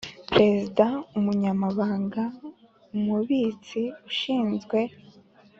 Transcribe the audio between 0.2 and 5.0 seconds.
Perezida umunyamabanga umubitsi ushinzwe